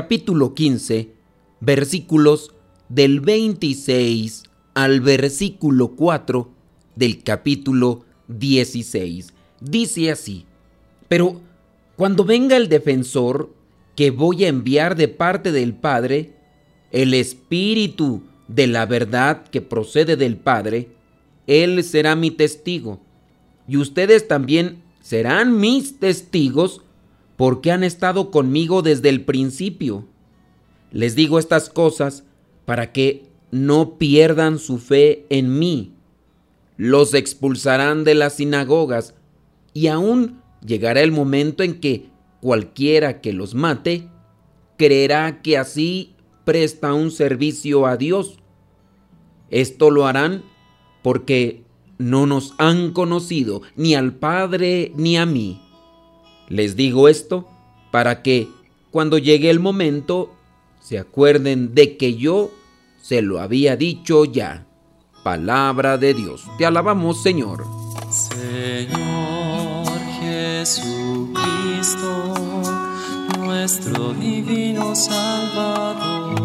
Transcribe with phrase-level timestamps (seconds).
[0.00, 1.10] capítulo 15,
[1.60, 2.54] versículos
[2.88, 6.50] del 26 al versículo 4
[6.96, 9.34] del capítulo 16.
[9.60, 10.46] Dice así,
[11.06, 11.42] pero
[11.96, 13.54] cuando venga el defensor
[13.94, 16.32] que voy a enviar de parte del Padre,
[16.92, 20.88] el Espíritu de la verdad que procede del Padre,
[21.46, 23.00] Él será mi testigo
[23.68, 26.80] y ustedes también serán mis testigos
[27.40, 30.04] porque han estado conmigo desde el principio.
[30.92, 32.22] Les digo estas cosas
[32.66, 35.94] para que no pierdan su fe en mí.
[36.76, 39.14] Los expulsarán de las sinagogas
[39.72, 42.10] y aún llegará el momento en que
[42.42, 44.06] cualquiera que los mate
[44.76, 46.12] creerá que así
[46.44, 48.36] presta un servicio a Dios.
[49.48, 50.44] Esto lo harán
[51.02, 51.64] porque
[51.96, 55.69] no nos han conocido ni al Padre ni a mí.
[56.50, 57.48] Les digo esto
[57.92, 58.48] para que
[58.90, 60.34] cuando llegue el momento
[60.80, 62.50] se acuerden de que yo
[63.00, 64.66] se lo había dicho ya.
[65.22, 66.42] Palabra de Dios.
[66.58, 67.64] Te alabamos, Señor.
[68.10, 69.86] Señor
[70.18, 71.34] Jesucristo,
[73.38, 76.40] nuestro divino Salvador.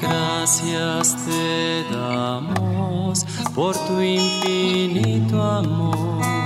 [0.00, 6.45] Gracias te damos por tu infinito amor.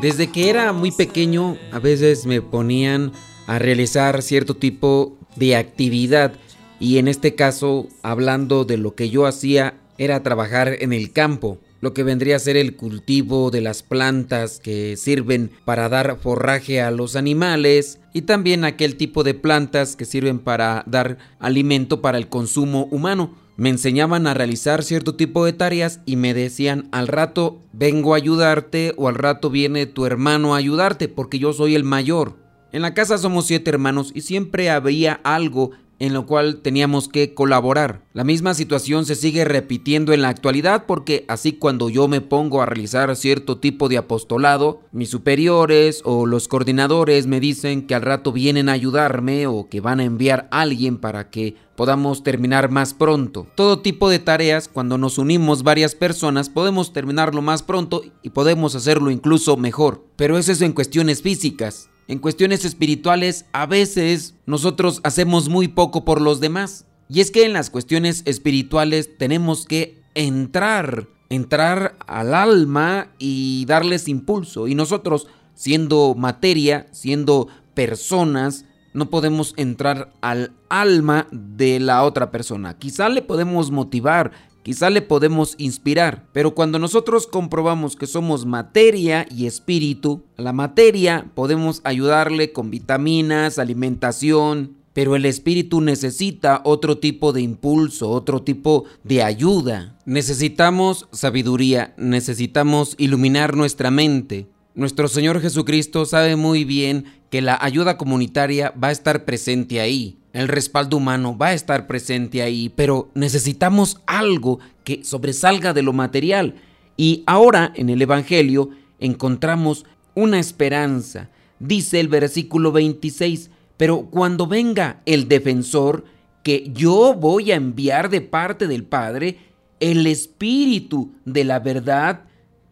[0.00, 3.12] Desde que era muy pequeño, a veces me ponían
[3.46, 6.34] a realizar cierto tipo de actividad
[6.80, 11.58] y en este caso, hablando de lo que yo hacía, era trabajar en el campo
[11.80, 16.80] lo que vendría a ser el cultivo de las plantas que sirven para dar forraje
[16.80, 22.18] a los animales y también aquel tipo de plantas que sirven para dar alimento para
[22.18, 23.47] el consumo humano.
[23.58, 28.16] Me enseñaban a realizar cierto tipo de tareas y me decían al rato vengo a
[28.16, 32.36] ayudarte o al rato viene tu hermano a ayudarte porque yo soy el mayor.
[32.70, 37.34] En la casa somos siete hermanos y siempre había algo en lo cual teníamos que
[37.34, 38.02] colaborar.
[38.12, 42.62] La misma situación se sigue repitiendo en la actualidad porque así cuando yo me pongo
[42.62, 48.02] a realizar cierto tipo de apostolado, mis superiores o los coordinadores me dicen que al
[48.02, 52.72] rato vienen a ayudarme o que van a enviar a alguien para que podamos terminar
[52.72, 53.46] más pronto.
[53.54, 58.74] Todo tipo de tareas, cuando nos unimos varias personas, podemos terminarlo más pronto y podemos
[58.74, 60.04] hacerlo incluso mejor.
[60.16, 61.88] Pero eso es en cuestiones físicas.
[62.08, 66.84] En cuestiones espirituales, a veces nosotros hacemos muy poco por los demás.
[67.08, 74.08] Y es que en las cuestiones espirituales tenemos que entrar, entrar al alma y darles
[74.08, 74.66] impulso.
[74.66, 78.64] Y nosotros, siendo materia, siendo personas,
[78.98, 82.76] no podemos entrar al alma de la otra persona.
[82.78, 84.32] Quizá le podemos motivar,
[84.64, 91.30] Quizá le podemos inspirar, pero cuando nosotros comprobamos que somos materia y espíritu, la materia
[91.34, 98.84] podemos ayudarle con vitaminas, alimentación, pero el espíritu necesita otro tipo de impulso, otro tipo
[99.04, 99.96] de ayuda.
[100.04, 104.48] Necesitamos sabiduría, necesitamos iluminar nuestra mente.
[104.78, 110.18] Nuestro Señor Jesucristo sabe muy bien que la ayuda comunitaria va a estar presente ahí
[110.38, 115.92] el respaldo humano va a estar presente ahí, pero necesitamos algo que sobresalga de lo
[115.92, 116.54] material.
[116.96, 118.70] Y ahora en el Evangelio
[119.00, 119.84] encontramos
[120.14, 121.28] una esperanza.
[121.58, 126.04] Dice el versículo 26, pero cuando venga el defensor
[126.44, 129.38] que yo voy a enviar de parte del Padre,
[129.80, 132.24] el Espíritu de la verdad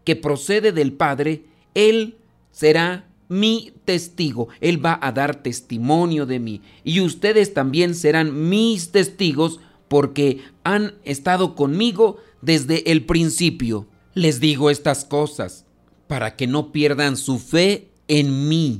[0.03, 1.43] que procede del Padre,
[1.77, 2.17] Él
[2.49, 4.47] será mi testigo.
[4.61, 6.61] Él va a dar testimonio de mí.
[6.83, 13.87] Y ustedes también serán mis testigos porque han estado conmigo desde el principio.
[14.15, 15.65] Les digo estas cosas
[16.07, 18.79] para que no pierdan su fe en mí.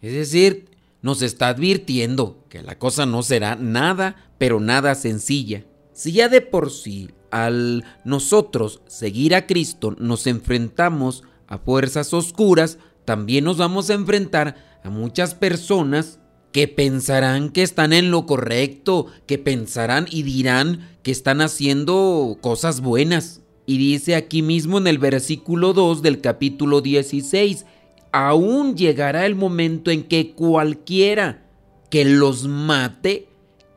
[0.00, 0.70] Es decir,
[1.02, 5.66] nos está advirtiendo que la cosa no será nada, pero nada sencilla.
[5.92, 12.78] Si ya de por sí al nosotros seguir a Cristo nos enfrentamos a fuerzas oscuras,
[13.04, 14.54] también nos vamos a enfrentar
[14.84, 16.20] a muchas personas
[16.52, 22.80] que pensarán que están en lo correcto, que pensarán y dirán que están haciendo cosas
[22.80, 23.42] buenas.
[23.66, 27.66] Y dice aquí mismo en el versículo 2 del capítulo 16,
[28.12, 31.44] aún llegará el momento en que cualquiera
[31.90, 33.28] que los mate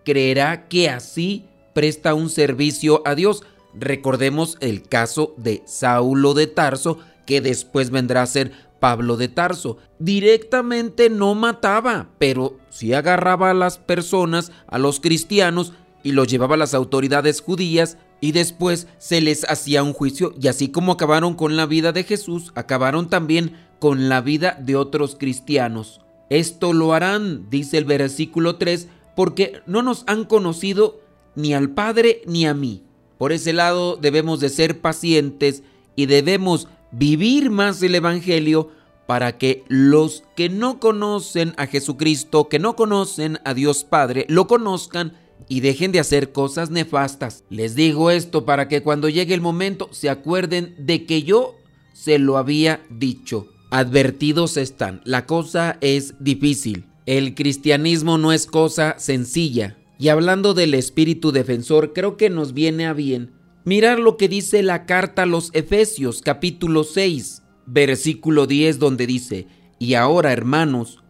[0.06, 3.44] creerá que así presta un servicio a Dios.
[3.74, 9.78] Recordemos el caso de Saulo de Tarso, que después vendrá a ser Pablo de Tarso.
[10.00, 15.74] Directamente no mataba, pero sí agarraba a las personas, a los cristianos,
[16.04, 20.48] y los llevaba a las autoridades judías y después se les hacía un juicio y
[20.48, 25.16] así como acabaron con la vida de Jesús, acabaron también con la vida de otros
[25.16, 26.02] cristianos.
[26.30, 31.02] Esto lo harán, dice el versículo 3, porque no nos han conocido
[31.36, 32.84] ni al Padre ni a mí.
[33.18, 35.64] Por ese lado debemos de ser pacientes
[35.96, 38.70] y debemos vivir más el Evangelio
[39.08, 44.48] para que los que no conocen a Jesucristo, que no conocen a Dios Padre, lo
[44.48, 45.18] conozcan
[45.50, 47.44] y dejen de hacer cosas nefastas.
[47.50, 51.56] Les digo esto para que cuando llegue el momento se acuerden de que yo
[51.94, 53.48] se lo había dicho.
[53.70, 56.86] Advertidos están, la cosa es difícil.
[57.06, 59.78] El cristianismo no es cosa sencilla.
[59.98, 63.32] Y hablando del espíritu defensor, creo que nos viene a bien
[63.64, 69.48] mirar lo que dice la carta a los Efesios capítulo 6, versículo 10, donde dice,
[69.80, 71.04] y ahora hermanos,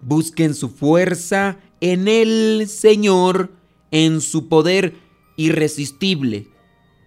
[0.00, 3.52] busquen su fuerza en el Señor,
[3.90, 4.94] en su poder
[5.36, 6.48] irresistible.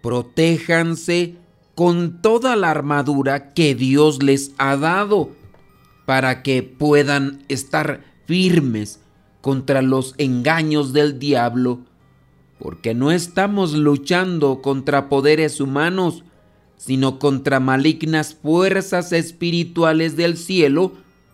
[0.01, 1.35] Protéjanse
[1.75, 5.31] con toda la armadura que Dios les ha dado
[6.05, 8.99] para que puedan estar firmes
[9.41, 11.81] contra los engaños del diablo,
[12.61, 16.23] porque no estamos luchando contra poderes humanos,
[16.77, 20.91] sino contra malignas fuerzas espirituales del cielo,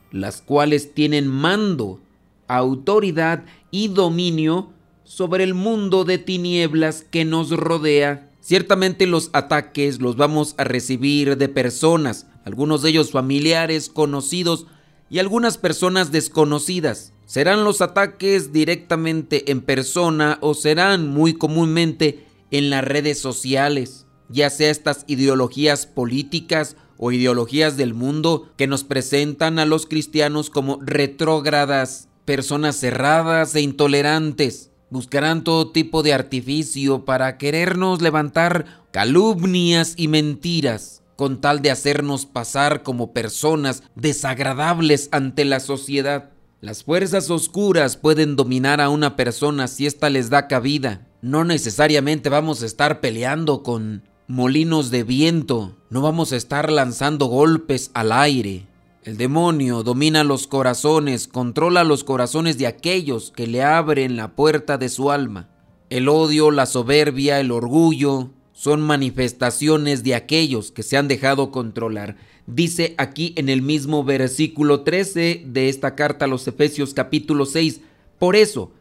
[0.10, 2.00] las cuales tienen mando,
[2.48, 4.70] autoridad y dominio
[5.04, 8.32] sobre el mundo de tinieblas que nos rodea.
[8.40, 14.66] Ciertamente los ataques los vamos a recibir de personas, algunos de ellos familiares, conocidos
[15.10, 17.14] y algunas personas desconocidas.
[17.26, 24.06] ¿Serán los ataques directamente en persona o serán muy comúnmente en las redes sociales?
[24.30, 30.50] Ya sea estas ideologías políticas o ideologías del mundo que nos presentan a los cristianos
[30.50, 34.72] como retrógradas, personas cerradas e intolerantes.
[34.90, 42.26] Buscarán todo tipo de artificio para querernos levantar calumnias y mentiras con tal de hacernos
[42.26, 46.30] pasar como personas desagradables ante la sociedad.
[46.62, 51.08] Las fuerzas oscuras pueden dominar a una persona si ésta les da cabida.
[51.22, 57.26] No necesariamente vamos a estar peleando con molinos de viento, no vamos a estar lanzando
[57.26, 58.68] golpes al aire.
[59.04, 64.78] El demonio domina los corazones, controla los corazones de aquellos que le abren la puerta
[64.78, 65.50] de su alma.
[65.90, 72.18] El odio, la soberbia, el orgullo son manifestaciones de aquellos que se han dejado controlar.
[72.48, 77.82] Dice aquí en el mismo versículo 13 de esta carta a los Efesios capítulo 6,
[78.18, 78.72] por eso,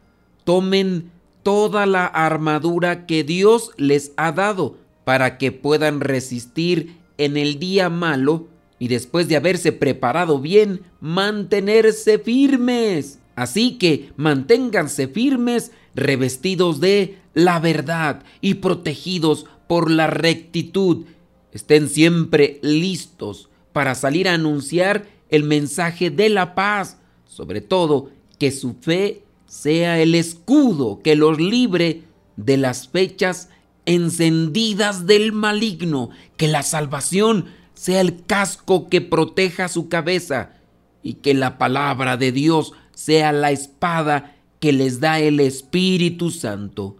[0.45, 1.11] tomen
[1.43, 7.91] toda la armadura que Dios les ha dado para que puedan resistir en el día
[7.91, 8.47] malo
[8.79, 13.19] y después de haberse preparado bien, mantenerse firmes.
[13.35, 21.05] Así que manténganse firmes, revestidos de la verdad y protegidos por la rectitud.
[21.51, 28.09] Estén siempre listos para salir a anunciar el mensaje de la paz, sobre todo
[28.39, 32.03] que su fe sea el escudo que los libre
[32.35, 33.49] de las fechas
[33.85, 40.51] encendidas del maligno, que la salvación sea el casco que proteja su cabeza
[41.03, 46.97] y que la palabra de Dios sea la espada que les da el Espíritu Santo.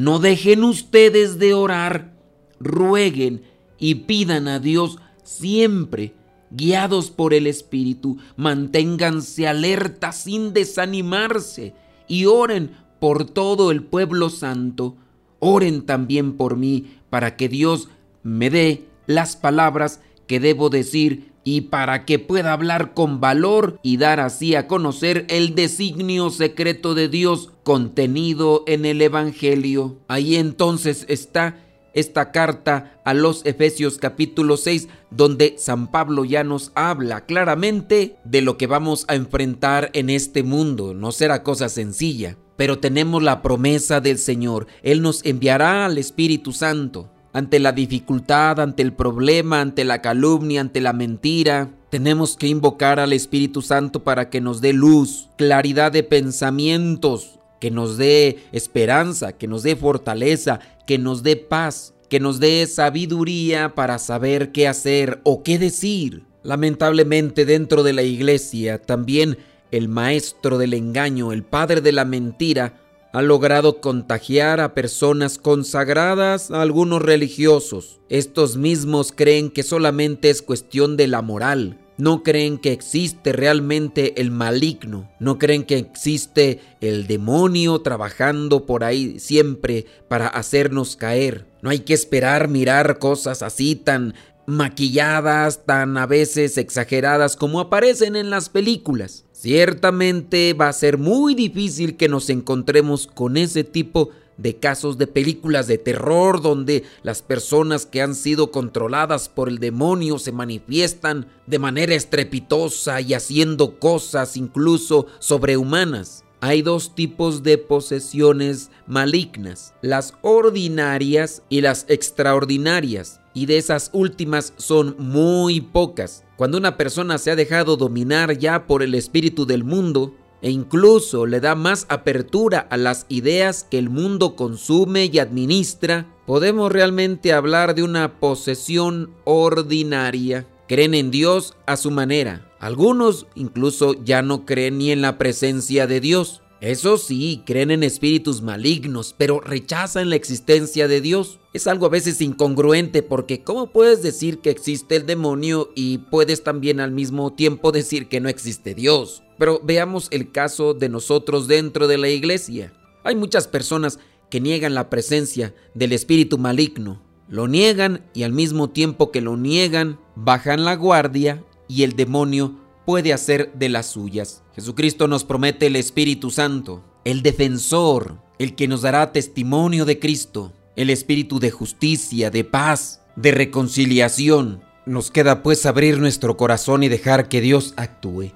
[0.00, 2.14] No dejen ustedes de orar,
[2.58, 3.42] rueguen
[3.78, 6.14] y pidan a Dios siempre,
[6.50, 11.74] guiados por el Espíritu, manténganse alerta sin desanimarse
[12.08, 14.96] y oren por todo el pueblo santo.
[15.38, 17.90] Oren también por mí para que Dios
[18.22, 23.96] me dé las palabras que debo decir y para que pueda hablar con valor y
[23.96, 29.98] dar así a conocer el designio secreto de Dios contenido en el Evangelio.
[30.06, 31.58] Ahí entonces está
[31.92, 38.42] esta carta a los Efesios capítulo 6, donde San Pablo ya nos habla claramente de
[38.42, 40.94] lo que vamos a enfrentar en este mundo.
[40.94, 44.68] No será cosa sencilla, pero tenemos la promesa del Señor.
[44.84, 47.10] Él nos enviará al Espíritu Santo.
[47.32, 52.98] Ante la dificultad, ante el problema, ante la calumnia, ante la mentira, tenemos que invocar
[52.98, 59.32] al Espíritu Santo para que nos dé luz, claridad de pensamientos, que nos dé esperanza,
[59.32, 64.66] que nos dé fortaleza, que nos dé paz, que nos dé sabiduría para saber qué
[64.66, 66.24] hacer o qué decir.
[66.42, 69.38] Lamentablemente dentro de la iglesia también
[69.70, 72.79] el maestro del engaño, el padre de la mentira,
[73.12, 78.00] ha logrado contagiar a personas consagradas, a algunos religiosos.
[78.08, 84.22] Estos mismos creen que solamente es cuestión de la moral, no creen que existe realmente
[84.22, 91.46] el maligno, no creen que existe el demonio trabajando por ahí siempre para hacernos caer.
[91.60, 94.14] No hay que esperar mirar cosas así tan
[94.46, 99.24] maquilladas, tan a veces exageradas como aparecen en las películas.
[99.32, 105.06] Ciertamente va a ser muy difícil que nos encontremos con ese tipo de casos de
[105.06, 111.26] películas de terror donde las personas que han sido controladas por el demonio se manifiestan
[111.46, 116.24] de manera estrepitosa y haciendo cosas incluso sobrehumanas.
[116.42, 124.52] Hay dos tipos de posesiones malignas, las ordinarias y las extraordinarias, y de esas últimas
[124.56, 126.24] son muy pocas.
[126.36, 131.26] Cuando una persona se ha dejado dominar ya por el espíritu del mundo, e incluso
[131.26, 137.32] le da más apertura a las ideas que el mundo consume y administra, podemos realmente
[137.32, 140.46] hablar de una posesión ordinaria.
[140.66, 142.50] Creen en Dios a su manera.
[142.58, 146.42] Algunos incluso ya no creen ni en la presencia de Dios.
[146.60, 151.40] Eso sí, creen en espíritus malignos, pero rechazan la existencia de Dios.
[151.54, 156.44] Es algo a veces incongruente porque ¿cómo puedes decir que existe el demonio y puedes
[156.44, 159.22] también al mismo tiempo decir que no existe Dios?
[159.38, 162.74] Pero veamos el caso de nosotros dentro de la iglesia.
[163.04, 163.98] Hay muchas personas
[164.28, 167.00] que niegan la presencia del espíritu maligno.
[167.26, 172.59] Lo niegan y al mismo tiempo que lo niegan, bajan la guardia y el demonio
[172.84, 174.42] puede hacer de las suyas.
[174.54, 180.52] Jesucristo nos promete el Espíritu Santo, el defensor, el que nos dará testimonio de Cristo,
[180.76, 184.62] el Espíritu de justicia, de paz, de reconciliación.
[184.86, 188.32] Nos queda pues abrir nuestro corazón y dejar que Dios actúe.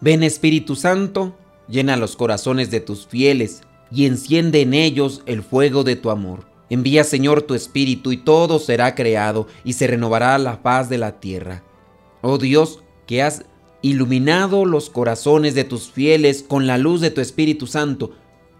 [0.00, 1.36] Ven Espíritu Santo,
[1.68, 6.46] llena los corazones de tus fieles y enciende en ellos el fuego de tu amor.
[6.70, 11.20] Envía Señor tu Espíritu y todo será creado y se renovará la paz de la
[11.20, 11.62] tierra.
[12.22, 13.44] Oh Dios, que has
[13.84, 18.12] iluminado los corazones de tus fieles con la luz de tu Espíritu Santo,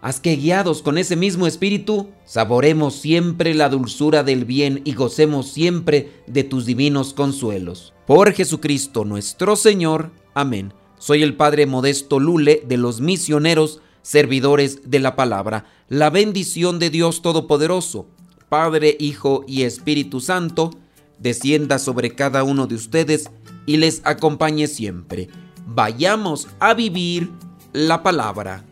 [0.02, 5.48] haz que guiados con ese mismo Espíritu, saboremos siempre la dulzura del bien y gocemos
[5.50, 7.94] siempre de tus divinos consuelos.
[8.06, 10.10] Por Jesucristo nuestro Señor.
[10.34, 10.74] Amén.
[10.98, 15.64] Soy el Padre Modesto Lule de los misioneros servidores de la palabra.
[15.88, 18.06] La bendición de Dios Todopoderoso,
[18.50, 20.70] Padre, Hijo y Espíritu Santo,
[21.18, 23.30] descienda sobre cada uno de ustedes
[23.66, 25.28] y les acompañe siempre.
[25.66, 27.30] Vayamos a vivir
[27.73, 28.64] la palabra.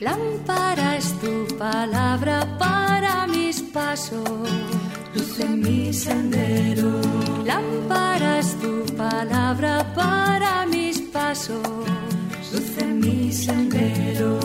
[0.00, 4.28] Lámpara es tu palabra para mis pasos,
[5.14, 7.00] luz en mi sendero.
[7.44, 11.62] Lámpara es tu palabra para mis pasos,
[12.52, 14.41] luz en mi sendero.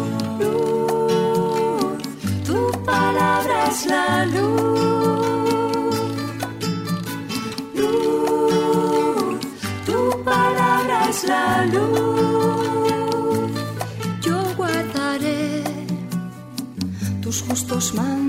[17.94, 18.27] Luz.